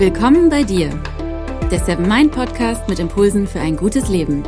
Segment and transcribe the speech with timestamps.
[0.00, 0.88] Willkommen bei dir,
[1.70, 4.42] der Seven Mind Podcast mit Impulsen für ein gutes Leben.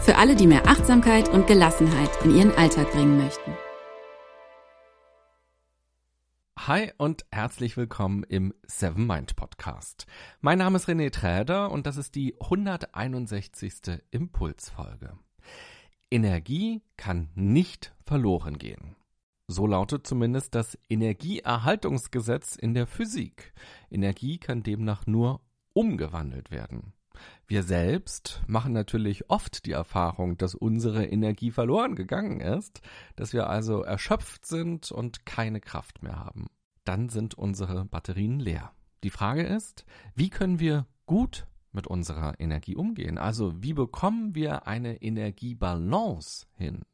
[0.00, 3.52] Für alle, die mehr Achtsamkeit und Gelassenheit in ihren Alltag bringen möchten.
[6.58, 10.06] Hi und herzlich willkommen im Seven Mind Podcast.
[10.40, 14.02] Mein Name ist René Träder und das ist die 161.
[14.10, 15.16] Impulsfolge.
[16.10, 18.96] Energie kann nicht verloren gehen.
[19.50, 23.52] So lautet zumindest das Energieerhaltungsgesetz in der Physik.
[23.90, 25.40] Energie kann demnach nur
[25.72, 26.92] umgewandelt werden.
[27.48, 32.80] Wir selbst machen natürlich oft die Erfahrung, dass unsere Energie verloren gegangen ist,
[33.16, 36.46] dass wir also erschöpft sind und keine Kraft mehr haben.
[36.84, 38.70] Dann sind unsere Batterien leer.
[39.02, 43.18] Die Frage ist, wie können wir gut mit unserer Energie umgehen?
[43.18, 46.84] Also wie bekommen wir eine Energiebalance hin?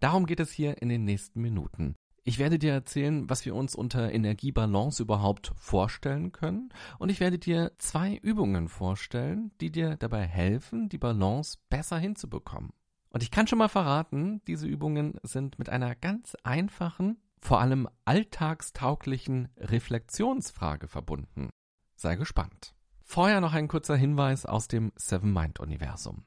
[0.00, 1.96] Darum geht es hier in den nächsten Minuten.
[2.26, 7.38] Ich werde dir erzählen, was wir uns unter Energiebalance überhaupt vorstellen können und ich werde
[7.38, 12.70] dir zwei Übungen vorstellen, die dir dabei helfen, die Balance besser hinzubekommen.
[13.10, 17.88] Und ich kann schon mal verraten, diese Übungen sind mit einer ganz einfachen, vor allem
[18.06, 21.50] alltagstauglichen Reflexionsfrage verbunden.
[21.94, 22.73] Sei gespannt.
[23.04, 26.24] Vorher noch ein kurzer Hinweis aus dem Seven Mind Universum.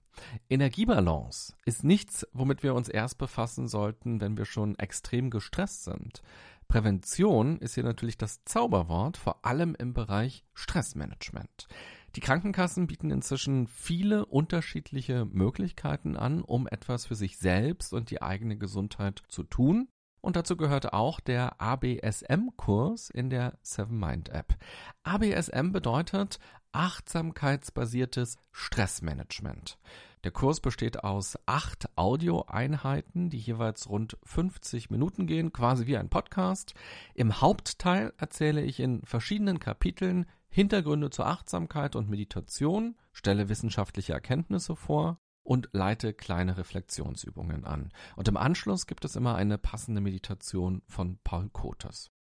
[0.50, 6.22] Energiebalance ist nichts, womit wir uns erst befassen sollten, wenn wir schon extrem gestresst sind.
[6.68, 11.68] Prävention ist hier natürlich das Zauberwort, vor allem im Bereich Stressmanagement.
[12.16, 18.22] Die Krankenkassen bieten inzwischen viele unterschiedliche Möglichkeiten an, um etwas für sich selbst und die
[18.22, 19.88] eigene Gesundheit zu tun.
[20.20, 24.56] Und dazu gehört auch der ABSM-Kurs in der Seven Mind App.
[25.04, 26.40] ABSM bedeutet
[26.78, 29.80] achtsamkeitsbasiertes Stressmanagement.
[30.24, 36.10] Der Kurs besteht aus acht Audioeinheiten, die jeweils rund 50 Minuten gehen, quasi wie ein
[36.10, 36.76] Podcast.
[37.16, 44.76] Im Hauptteil erzähle ich in verschiedenen Kapiteln Hintergründe zur Achtsamkeit und Meditation, stelle wissenschaftliche Erkenntnisse
[44.76, 47.92] vor und leite kleine Reflexionsübungen an.
[48.16, 52.12] Und im Anschluss gibt es immer eine passende Meditation von Paul Kotes.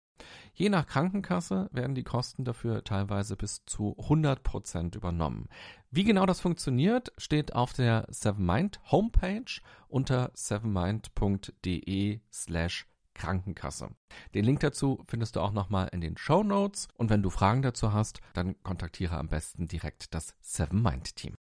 [0.53, 5.49] Je nach Krankenkasse werden die Kosten dafür teilweise bis zu 100 Prozent übernommen.
[5.91, 13.89] Wie genau das funktioniert, steht auf der Sevenmind Homepage unter sevenmind.de slash Krankenkasse.
[14.33, 17.61] Den Link dazu findest du auch nochmal in den Show Notes und wenn du Fragen
[17.61, 21.35] dazu hast, dann kontaktiere am besten direkt das Seven Mind Team.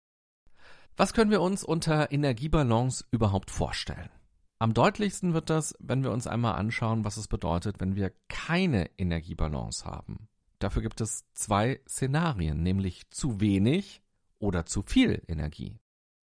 [0.96, 4.10] Was können wir uns unter Energiebalance überhaupt vorstellen?
[4.58, 8.90] Am deutlichsten wird das, wenn wir uns einmal anschauen, was es bedeutet, wenn wir keine
[8.98, 10.28] Energiebalance haben.
[10.58, 14.02] Dafür gibt es zwei Szenarien, nämlich zu wenig
[14.38, 15.78] oder zu viel Energie.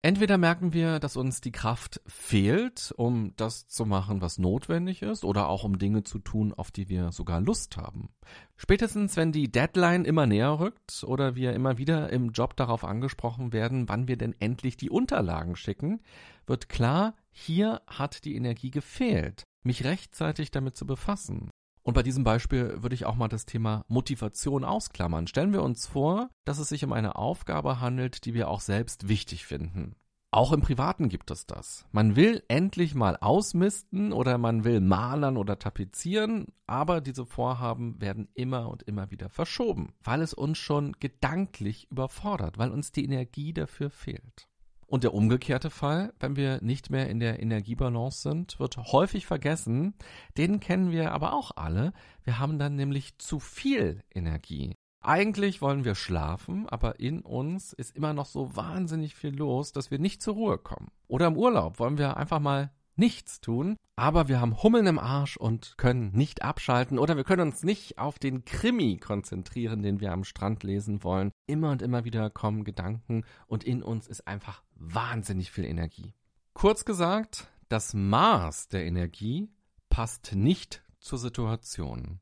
[0.02, 5.24] Entweder merken wir, dass uns die Kraft fehlt, um das zu machen, was notwendig ist,
[5.24, 8.08] oder auch um Dinge zu tun, auf die wir sogar Lust haben.
[8.56, 13.52] Spätestens, wenn die Deadline immer näher rückt oder wir immer wieder im Job darauf angesprochen
[13.52, 16.00] werden, wann wir denn endlich die Unterlagen schicken,
[16.46, 21.50] wird klar, hier hat die Energie gefehlt, mich rechtzeitig damit zu befassen.
[21.82, 25.26] Und bei diesem Beispiel würde ich auch mal das Thema Motivation ausklammern.
[25.26, 29.08] Stellen wir uns vor, dass es sich um eine Aufgabe handelt, die wir auch selbst
[29.08, 29.96] wichtig finden.
[30.32, 31.86] Auch im Privaten gibt es das.
[31.90, 38.28] Man will endlich mal ausmisten oder man will malern oder tapezieren, aber diese Vorhaben werden
[38.34, 43.52] immer und immer wieder verschoben, weil es uns schon gedanklich überfordert, weil uns die Energie
[43.52, 44.49] dafür fehlt.
[44.90, 49.94] Und der umgekehrte Fall, wenn wir nicht mehr in der Energiebalance sind, wird häufig vergessen.
[50.36, 51.92] Den kennen wir aber auch alle.
[52.24, 54.74] Wir haben dann nämlich zu viel Energie.
[55.00, 59.92] Eigentlich wollen wir schlafen, aber in uns ist immer noch so wahnsinnig viel los, dass
[59.92, 60.90] wir nicht zur Ruhe kommen.
[61.06, 65.36] Oder im Urlaub wollen wir einfach mal nichts tun, aber wir haben Hummeln im Arsch
[65.36, 70.12] und können nicht abschalten oder wir können uns nicht auf den Krimi konzentrieren, den wir
[70.12, 71.32] am Strand lesen wollen.
[71.46, 76.12] Immer und immer wieder kommen Gedanken und in uns ist einfach wahnsinnig viel Energie.
[76.54, 79.50] Kurz gesagt, das Maß der Energie
[79.88, 82.20] passt nicht zur Situation.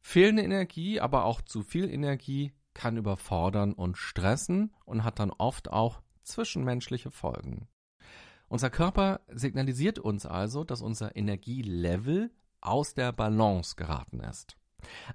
[0.00, 5.70] Fehlende Energie, aber auch zu viel Energie kann überfordern und stressen und hat dann oft
[5.70, 7.68] auch zwischenmenschliche Folgen.
[8.48, 14.56] Unser Körper signalisiert uns also, dass unser Energielevel aus der Balance geraten ist.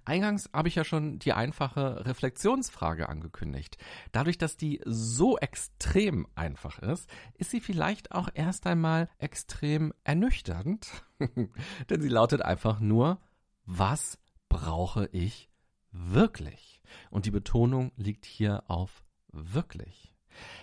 [0.05, 3.77] Eingangs habe ich ja schon die einfache Reflexionsfrage angekündigt.
[4.11, 10.89] Dadurch, dass die so extrem einfach ist, ist sie vielleicht auch erst einmal extrem ernüchternd.
[11.89, 13.19] Denn sie lautet einfach nur,
[13.65, 14.17] was
[14.49, 15.49] brauche ich
[15.91, 16.81] wirklich?
[17.09, 20.13] Und die Betonung liegt hier auf wirklich.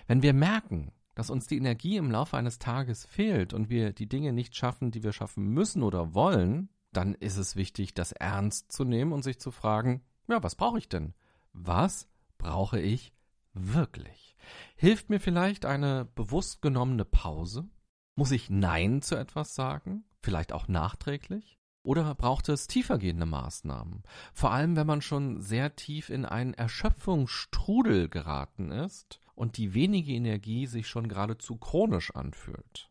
[0.07, 4.09] Wenn wir merken, dass uns die Energie im Laufe eines Tages fehlt und wir die
[4.09, 8.71] Dinge nicht schaffen, die wir schaffen müssen oder wollen, dann ist es wichtig, das ernst
[8.71, 11.15] zu nehmen und sich zu fragen, ja, was brauche ich denn?
[11.53, 13.13] Was brauche ich
[13.53, 14.37] wirklich?
[14.77, 17.69] Hilft mir vielleicht eine bewusst genommene Pause?
[18.15, 20.05] Muss ich Nein zu etwas sagen?
[20.23, 21.59] Vielleicht auch nachträglich?
[21.83, 24.05] Oder braucht es tiefergehende Maßnahmen?
[24.33, 30.13] Vor allem, wenn man schon sehr tief in einen Erschöpfungsstrudel geraten ist und die wenige
[30.13, 32.91] Energie sich schon geradezu chronisch anfühlt.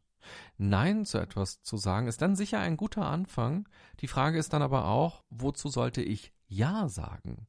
[0.58, 3.68] Nein zu etwas zu sagen, ist dann sicher ein guter Anfang.
[4.00, 7.48] Die Frage ist dann aber auch, wozu sollte ich Ja sagen?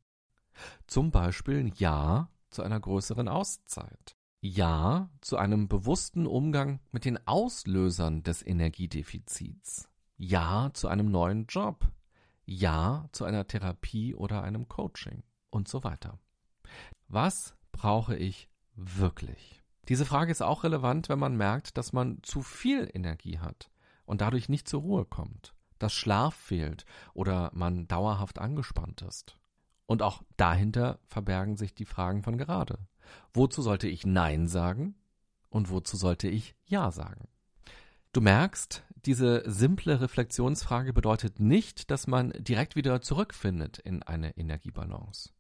[0.87, 4.17] Zum Beispiel Ja zu einer größeren Auszeit.
[4.41, 9.89] Ja zu einem bewussten Umgang mit den Auslösern des Energiedefizits.
[10.17, 11.87] Ja zu einem neuen Job.
[12.47, 16.19] Ja zu einer Therapie oder einem Coaching und so weiter.
[17.09, 18.48] Was brauche ich
[18.79, 19.63] wirklich?
[19.89, 23.71] Diese Frage ist auch relevant, wenn man merkt, dass man zu viel Energie hat
[24.05, 26.85] und dadurch nicht zur Ruhe kommt, dass Schlaf fehlt
[27.15, 29.39] oder man dauerhaft angespannt ist.
[29.87, 32.79] Und auch dahinter verbergen sich die Fragen von gerade.
[33.33, 34.95] Wozu sollte ich Nein sagen
[35.49, 37.29] und wozu sollte ich Ja sagen?
[38.13, 45.31] Du merkst, diese simple Reflexionsfrage bedeutet nicht, dass man direkt wieder zurückfindet in eine Energiebalance.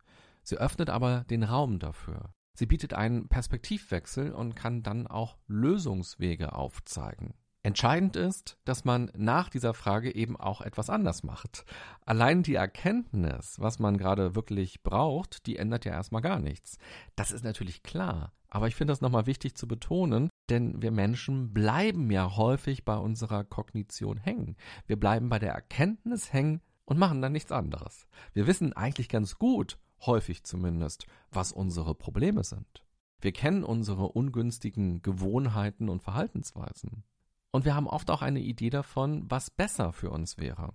[0.43, 2.33] Sie öffnet aber den Raum dafür.
[2.59, 7.35] Sie bietet einen Perspektivwechsel und kann dann auch Lösungswege aufzeigen.
[7.63, 11.65] Entscheidend ist, dass man nach dieser Frage eben auch etwas anders macht.
[12.05, 16.79] Allein die Erkenntnis, was man gerade wirklich braucht, die ändert ja erstmal gar nichts.
[17.15, 18.33] Das ist natürlich klar.
[18.49, 22.97] Aber ich finde das nochmal wichtig zu betonen, denn wir Menschen bleiben ja häufig bei
[22.97, 24.57] unserer Kognition hängen.
[24.89, 28.09] Wir bleiben bei der Erkenntnis hängen und machen dann nichts anderes.
[28.33, 32.85] Wir wissen eigentlich ganz gut, häufig zumindest, was unsere Probleme sind.
[33.21, 37.05] Wir kennen unsere ungünstigen Gewohnheiten und Verhaltensweisen.
[37.51, 40.73] Und wir haben oft auch eine Idee davon, was besser für uns wäre.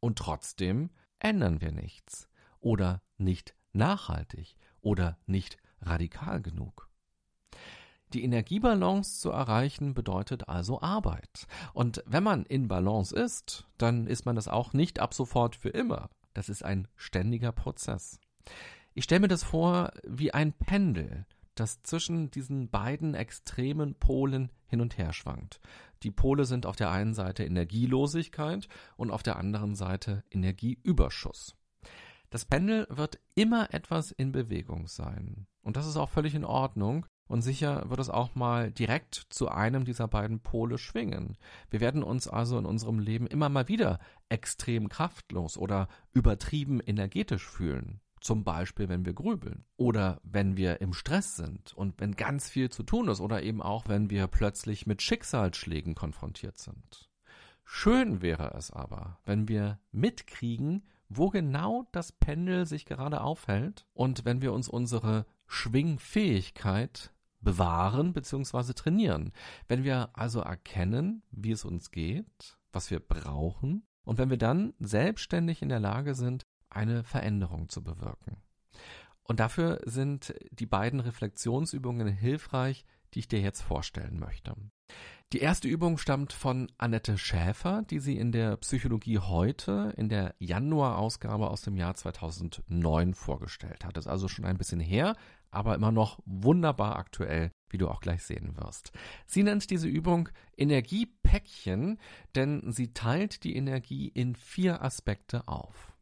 [0.00, 2.28] Und trotzdem ändern wir nichts
[2.60, 6.90] oder nicht nachhaltig oder nicht radikal genug.
[8.12, 11.46] Die Energiebalance zu erreichen bedeutet also Arbeit.
[11.72, 15.70] Und wenn man in Balance ist, dann ist man das auch nicht ab sofort für
[15.70, 16.10] immer.
[16.32, 18.20] Das ist ein ständiger Prozess.
[18.94, 24.80] Ich stelle mir das vor wie ein Pendel, das zwischen diesen beiden extremen Polen hin
[24.80, 25.60] und her schwankt.
[26.02, 31.56] Die Pole sind auf der einen Seite Energielosigkeit und auf der anderen Seite Energieüberschuss.
[32.30, 35.46] Das Pendel wird immer etwas in Bewegung sein.
[35.62, 37.06] Und das ist auch völlig in Ordnung.
[37.26, 41.38] Und sicher wird es auch mal direkt zu einem dieser beiden Pole schwingen.
[41.70, 43.98] Wir werden uns also in unserem Leben immer mal wieder
[44.28, 48.00] extrem kraftlos oder übertrieben energetisch fühlen.
[48.24, 52.70] Zum Beispiel, wenn wir grübeln oder wenn wir im Stress sind und wenn ganz viel
[52.70, 57.10] zu tun ist oder eben auch, wenn wir plötzlich mit Schicksalsschlägen konfrontiert sind.
[57.64, 64.24] Schön wäre es aber, wenn wir mitkriegen, wo genau das Pendel sich gerade aufhält und
[64.24, 67.12] wenn wir uns unsere Schwingfähigkeit
[67.42, 68.72] bewahren bzw.
[68.72, 69.32] trainieren.
[69.68, 74.72] Wenn wir also erkennen, wie es uns geht, was wir brauchen und wenn wir dann
[74.78, 78.36] selbstständig in der Lage sind, eine Veränderung zu bewirken.
[79.22, 84.54] Und dafür sind die beiden Reflexionsübungen hilfreich, die ich dir jetzt vorstellen möchte.
[85.32, 90.34] Die erste Übung stammt von Annette Schäfer, die sie in der Psychologie heute in der
[90.38, 93.96] Januar-Ausgabe aus dem Jahr 2009 vorgestellt hat.
[93.96, 95.16] Das ist also schon ein bisschen her,
[95.50, 98.92] aber immer noch wunderbar aktuell, wie du auch gleich sehen wirst.
[99.26, 101.98] Sie nennt diese Übung Energiepäckchen,
[102.34, 105.93] denn sie teilt die Energie in vier Aspekte auf.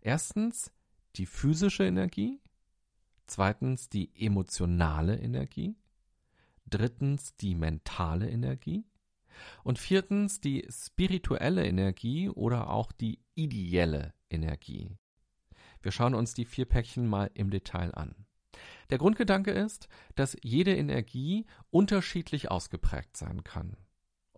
[0.00, 0.72] Erstens
[1.16, 2.40] die physische Energie,
[3.26, 5.76] zweitens die emotionale Energie,
[6.68, 8.84] drittens die mentale Energie
[9.62, 14.90] und viertens die spirituelle Energie oder auch die ideelle Energie.
[15.82, 18.26] Wir schauen uns die vier Päckchen mal im Detail an.
[18.90, 23.76] Der Grundgedanke ist, dass jede Energie unterschiedlich ausgeprägt sein kann.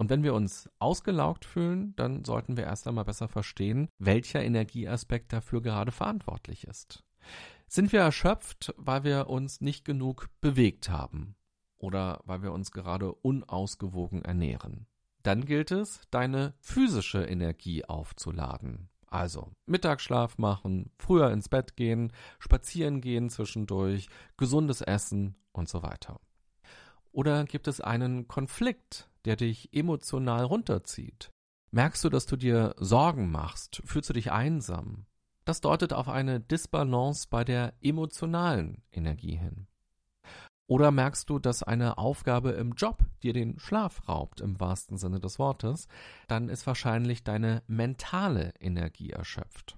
[0.02, 5.32] Und wenn wir uns ausgelaugt fühlen, dann sollten wir erst einmal besser verstehen, welcher Energieaspekt
[5.32, 7.04] dafür gerade verantwortlich ist.
[7.68, 11.36] Sind wir erschöpft, weil wir uns nicht genug bewegt haben
[11.78, 14.88] oder weil wir uns gerade unausgewogen ernähren?
[15.22, 18.88] Dann gilt es, deine physische Energie aufzuladen.
[19.06, 26.18] Also Mittagsschlaf machen, früher ins Bett gehen, spazieren gehen zwischendurch, gesundes Essen und so weiter.
[27.12, 31.30] Oder gibt es einen Konflikt, der dich emotional runterzieht?
[31.70, 33.82] Merkst du, dass du dir Sorgen machst?
[33.84, 35.06] Fühlst du dich einsam?
[35.44, 39.66] Das deutet auf eine Disbalance bei der emotionalen Energie hin.
[40.66, 45.20] Oder merkst du, dass eine Aufgabe im Job dir den Schlaf raubt, im wahrsten Sinne
[45.20, 45.88] des Wortes,
[46.28, 49.76] dann ist wahrscheinlich deine mentale Energie erschöpft.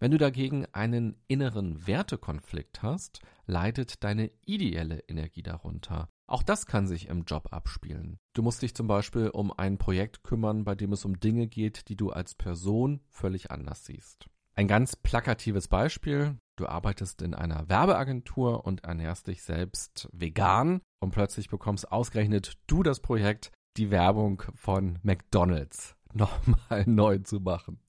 [0.00, 6.08] Wenn du dagegen einen inneren Wertekonflikt hast, leidet deine ideelle Energie darunter.
[6.26, 8.18] Auch das kann sich im Job abspielen.
[8.32, 11.88] Du musst dich zum Beispiel um ein Projekt kümmern, bei dem es um Dinge geht,
[11.88, 14.28] die du als Person völlig anders siehst.
[14.54, 16.38] Ein ganz plakatives Beispiel.
[16.56, 22.82] Du arbeitest in einer Werbeagentur und ernährst dich selbst vegan und plötzlich bekommst ausgerechnet du
[22.82, 27.80] das Projekt, die Werbung von McDonald's nochmal neu zu machen.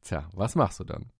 [0.00, 1.12] Tja, was machst du dann?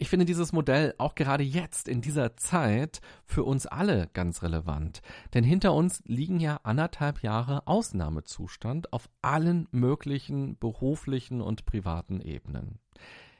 [0.00, 5.02] Ich finde dieses Modell auch gerade jetzt in dieser Zeit für uns alle ganz relevant.
[5.34, 12.78] Denn hinter uns liegen ja anderthalb Jahre Ausnahmezustand auf allen möglichen beruflichen und privaten Ebenen.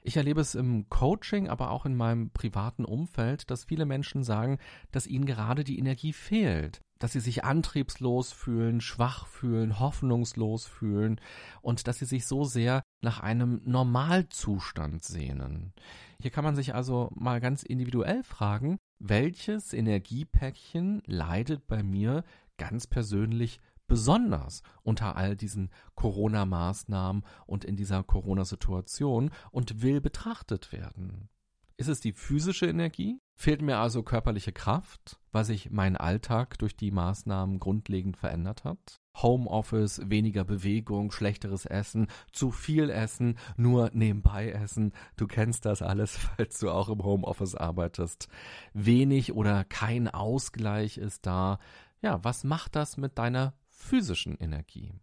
[0.03, 4.59] Ich erlebe es im Coaching, aber auch in meinem privaten Umfeld, dass viele Menschen sagen,
[4.91, 11.21] dass ihnen gerade die Energie fehlt, dass sie sich antriebslos fühlen, schwach fühlen, hoffnungslos fühlen
[11.63, 15.73] und dass sie sich so sehr nach einem Normalzustand sehnen.
[16.21, 22.25] Hier kann man sich also mal ganz individuell fragen, welches Energiepäckchen leidet bei mir
[22.57, 31.29] ganz persönlich besonders unter all diesen Corona-Maßnahmen und in dieser Corona-Situation und will betrachtet werden.
[31.77, 33.21] Ist es die physische Energie?
[33.41, 39.01] Fehlt mir also körperliche Kraft, weil sich mein Alltag durch die Maßnahmen grundlegend verändert hat?
[39.15, 44.93] Homeoffice, weniger Bewegung, schlechteres Essen, zu viel Essen, nur nebenbei essen.
[45.17, 48.27] Du kennst das alles, falls du auch im Homeoffice arbeitest.
[48.73, 51.61] Wenig oder kein Ausgleich ist da.
[52.03, 54.95] Ja, was macht das mit deiner physischen Energie?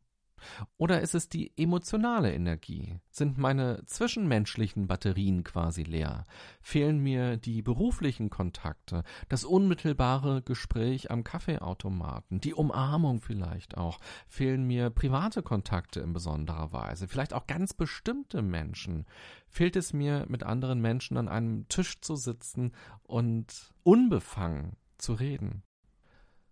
[0.77, 2.99] Oder ist es die emotionale Energie?
[3.09, 6.25] Sind meine zwischenmenschlichen Batterien quasi leer?
[6.61, 13.99] Fehlen mir die beruflichen Kontakte, das unmittelbare Gespräch am Kaffeeautomaten, die Umarmung vielleicht auch?
[14.27, 17.07] Fehlen mir private Kontakte in besonderer Weise?
[17.07, 19.05] Vielleicht auch ganz bestimmte Menschen?
[19.47, 22.73] Fehlt es mir, mit anderen Menschen an einem Tisch zu sitzen
[23.03, 25.63] und unbefangen zu reden?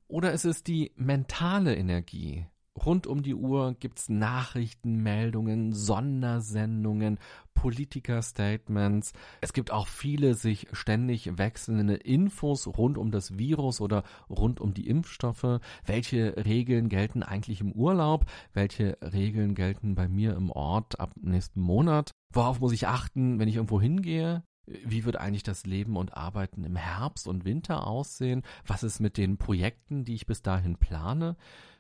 [0.08, 2.46] Oder ist es die mentale Energie?
[2.76, 7.20] Rund um die Uhr gibt's Nachrichtenmeldungen, Sondersendungen,
[7.54, 9.14] Politikerstatements.
[9.42, 14.74] Es gibt auch viele sich ständig wechselnde Infos rund um das Virus oder rund um
[14.74, 15.60] die Impfstoffe.
[15.86, 18.26] Welche Regeln gelten eigentlich im Urlaub?
[18.54, 22.12] Welche Regeln gelten bei mir im Ort ab nächsten Monat?
[22.34, 24.44] Worauf muss ich achten, wenn ich irgendwo hingehe?
[24.66, 28.44] Wie wird eigentlich das Leben und Arbeiten im Herbst und Winter aussehen?
[28.66, 31.36] Was ist mit den Projekten, die ich bis dahin plane?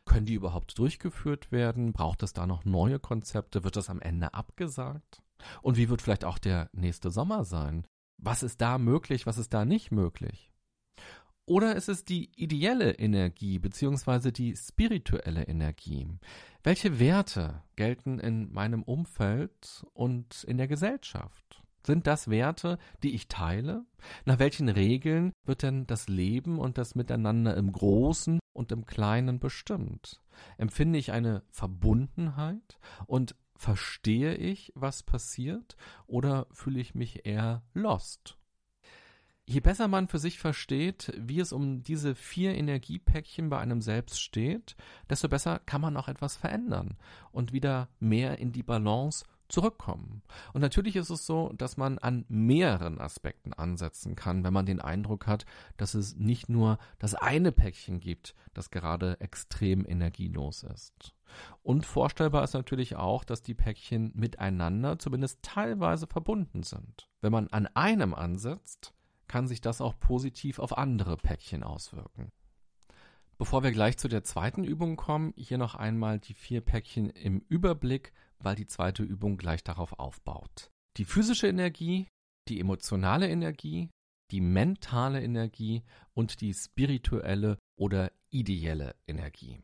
[0.05, 1.93] Können die überhaupt durchgeführt werden?
[1.93, 3.63] Braucht es da noch neue Konzepte?
[3.63, 5.21] Wird das am Ende abgesagt?
[5.61, 7.87] Und wie wird vielleicht auch der nächste Sommer sein?
[8.17, 9.25] Was ist da möglich?
[9.25, 10.51] Was ist da nicht möglich?
[11.45, 16.07] Oder ist es die ideelle Energie beziehungsweise die spirituelle Energie?
[16.63, 21.61] Welche Werte gelten in meinem Umfeld und in der Gesellschaft?
[21.85, 23.85] Sind das Werte, die ich teile?
[24.23, 29.39] Nach welchen Regeln wird denn das Leben und das Miteinander im Großen und im Kleinen
[29.39, 30.21] bestimmt?
[30.57, 35.75] Empfinde ich eine Verbundenheit und verstehe ich, was passiert,
[36.07, 38.37] oder fühle ich mich eher lost?
[39.45, 44.21] Je besser man für sich versteht, wie es um diese vier Energiepäckchen bei einem selbst
[44.21, 44.77] steht,
[45.09, 46.97] desto besser kann man auch etwas verändern
[47.31, 50.23] und wieder mehr in die Balance zurückkommen.
[50.53, 54.81] Und natürlich ist es so, dass man an mehreren Aspekten ansetzen kann, wenn man den
[54.81, 55.45] Eindruck hat,
[55.77, 61.13] dass es nicht nur das eine Päckchen gibt, das gerade extrem energielos ist.
[61.61, 67.07] Und vorstellbar ist natürlich auch, dass die Päckchen miteinander zumindest teilweise verbunden sind.
[67.21, 68.93] Wenn man an einem ansetzt,
[69.27, 72.31] kann sich das auch positiv auf andere Päckchen auswirken.
[73.37, 77.39] Bevor wir gleich zu der zweiten Übung kommen, hier noch einmal die vier Päckchen im
[77.49, 80.71] Überblick, weil die zweite Übung gleich darauf aufbaut.
[80.97, 82.07] Die physische Energie,
[82.47, 83.89] die emotionale Energie,
[84.31, 85.83] die mentale Energie
[86.13, 89.59] und die spirituelle oder ideelle Energie.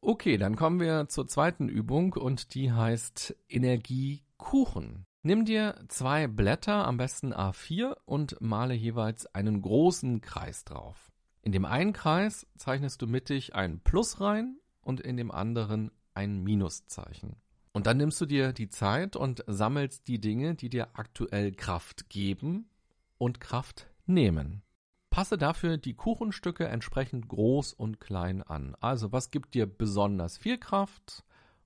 [0.00, 5.06] Okay, dann kommen wir zur zweiten Übung und die heißt Energiekuchen.
[5.22, 11.10] Nimm dir zwei Blätter, am besten A4, und male jeweils einen großen Kreis drauf.
[11.40, 16.42] In dem einen Kreis zeichnest du mittig ein Plus rein und in dem anderen ein
[16.42, 17.36] Minuszeichen.
[17.74, 22.08] Und dann nimmst du dir die Zeit und sammelst die Dinge, die dir aktuell Kraft
[22.08, 22.70] geben
[23.18, 24.62] und Kraft nehmen.
[25.10, 28.76] Passe dafür die Kuchenstücke entsprechend groß und klein an.
[28.80, 31.24] Also was gibt dir besonders viel Kraft?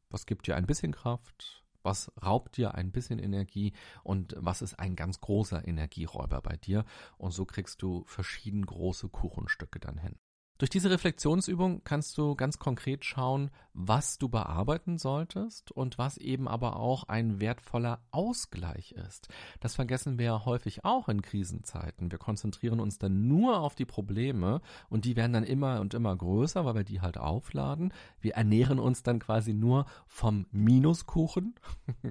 [0.09, 1.62] Was gibt dir ein bisschen Kraft?
[1.83, 6.87] Was raubt dir ein bisschen Energie und was ist ein ganz großer Energieräuber bei dir?
[7.19, 10.17] Und so kriegst du verschieden große Kuchenstücke dann hin.
[10.59, 16.49] Durch diese Reflexionsübung kannst du ganz konkret schauen, was du bearbeiten solltest und was eben
[16.49, 19.29] aber auch ein wertvoller Ausgleich ist.
[19.61, 22.11] Das vergessen wir ja häufig auch in Krisenzeiten.
[22.11, 26.17] Wir konzentrieren uns dann nur auf die Probleme und die werden dann immer und immer
[26.17, 27.93] größer, weil wir die halt aufladen.
[28.21, 31.55] Wir ernähren uns dann quasi nur vom Minuskuchen.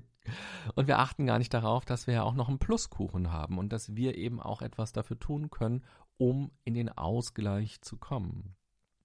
[0.76, 3.72] Und wir achten gar nicht darauf, dass wir ja auch noch einen Pluskuchen haben und
[3.72, 5.86] dass wir eben auch etwas dafür tun können,
[6.18, 8.56] um in den Ausgleich zu kommen.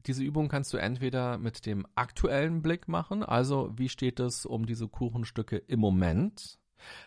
[0.07, 4.66] Diese Übung kannst du entweder mit dem aktuellen Blick machen, also wie steht es um
[4.66, 6.59] diese Kuchenstücke im Moment.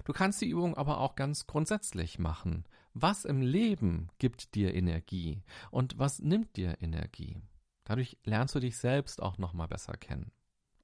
[0.05, 2.63] Du kannst die Übung aber auch ganz grundsätzlich machen.
[2.93, 7.41] Was im Leben gibt dir Energie und was nimmt dir Energie?
[7.83, 10.31] Dadurch lernst du dich selbst auch noch mal besser kennen.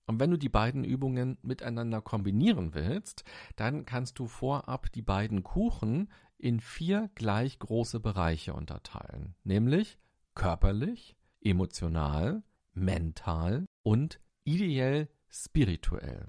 [0.08, 3.24] Und wenn du die beiden Übungen miteinander kombinieren willst,
[3.56, 6.10] dann kannst du vorab die beiden Kuchen
[6.42, 10.00] in vier gleich große Bereiche unterteilen, nämlich
[10.36, 12.44] körperlich, emotional,
[12.74, 16.28] mental und ideell spirituell.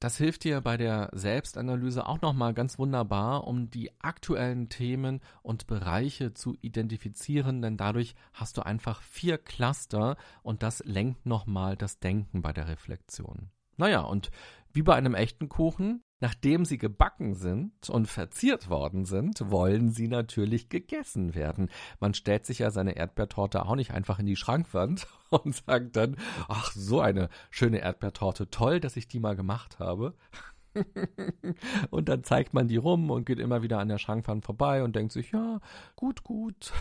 [0.00, 5.66] Das hilft dir bei der Selbstanalyse auch nochmal ganz wunderbar, um die aktuellen Themen und
[5.66, 12.00] Bereiche zu identifizieren, denn dadurch hast du einfach vier Cluster und das lenkt nochmal das
[12.00, 13.50] Denken bei der Reflexion.
[13.76, 14.30] Naja, und
[14.72, 20.08] wie bei einem echten Kuchen, nachdem sie gebacken sind und verziert worden sind, wollen sie
[20.08, 21.68] natürlich gegessen werden.
[22.00, 26.16] Man stellt sich ja seine Erdbeertorte auch nicht einfach in die Schrankwand und sagt dann,
[26.48, 30.14] ach, so eine schöne Erdbeertorte, toll, dass ich die mal gemacht habe.
[31.90, 34.96] und dann zeigt man die rum und geht immer wieder an der Schrankwand vorbei und
[34.96, 35.60] denkt sich, ja,
[35.94, 36.72] gut, gut.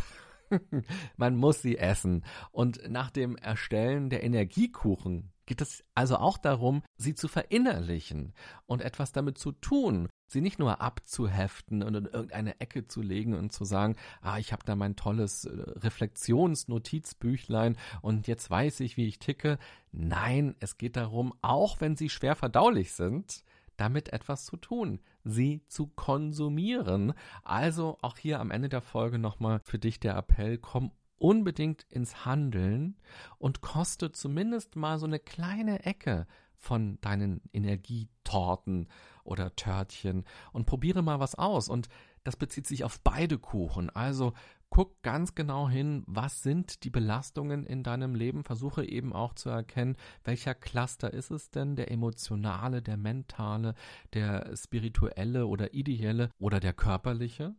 [1.18, 2.24] man muss sie essen.
[2.54, 8.34] Und nach dem Erstellen der Energiekuchen geht es also auch darum, sie zu verinnerlichen
[8.66, 13.34] und etwas damit zu tun, sie nicht nur abzuheften und in irgendeine Ecke zu legen
[13.34, 18.98] und zu sagen, ah, ich habe da mein tolles äh, Reflexionsnotizbüchlein und jetzt weiß ich,
[18.98, 19.58] wie ich ticke.
[19.92, 23.44] Nein, es geht darum, auch wenn sie schwer verdaulich sind,
[23.78, 27.14] damit etwas zu tun, sie zu konsumieren.
[27.44, 30.92] Also auch hier am Ende der Folge nochmal für dich der Appell, komm
[31.24, 32.98] unbedingt ins Handeln
[33.38, 38.90] und koste zumindest mal so eine kleine Ecke von deinen Energietorten
[39.24, 41.70] oder Törtchen und probiere mal was aus.
[41.70, 41.88] Und
[42.26, 43.90] das bezieht sich auf beide Kuchen.
[43.90, 44.34] Also
[44.70, 48.44] guck ganz genau hin, was sind die Belastungen in deinem Leben.
[48.44, 53.76] Versuche eben auch zu erkennen, welcher Cluster ist es denn, der emotionale, der mentale,
[54.12, 57.56] der spirituelle oder ideelle oder der körperliche.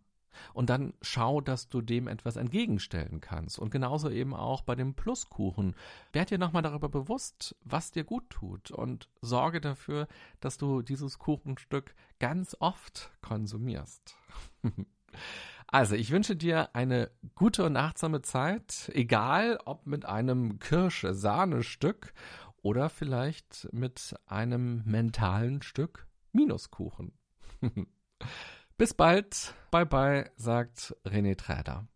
[0.52, 3.58] Und dann schau, dass du dem etwas entgegenstellen kannst.
[3.58, 5.74] Und genauso eben auch bei dem Pluskuchen.
[6.12, 10.08] Werd dir nochmal darüber bewusst, was dir gut tut und sorge dafür,
[10.40, 14.16] dass du dieses Kuchenstück ganz oft konsumierst.
[15.66, 22.12] Also, ich wünsche dir eine gute und achtsame Zeit, egal ob mit einem Kirsche-Sahne-Stück
[22.62, 27.12] oder vielleicht mit einem mentalen Stück Minuskuchen.
[28.76, 29.54] Bis bald.
[29.70, 31.86] Bye bye, sagt René Träder.